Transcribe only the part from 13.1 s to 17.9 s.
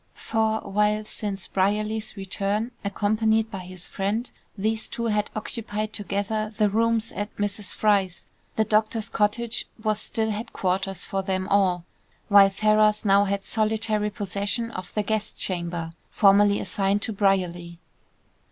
had solitary possession of the guest chamber, formerly assigned to Brierly.